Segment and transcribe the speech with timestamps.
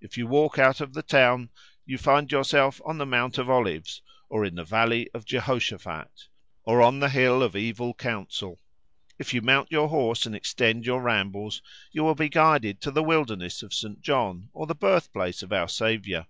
[0.00, 1.50] If you walk out of the town
[1.84, 6.28] you find yourself on the Mount of Olives, or in the Valley of Jehoshaphat,
[6.64, 8.58] or on the Hill of Evil Counsel.
[9.18, 11.60] If you mount your horse and extend your rambles
[11.92, 14.00] you will be guided to the wilderness of St.
[14.00, 16.26] John, or the birthplace of our Saviour.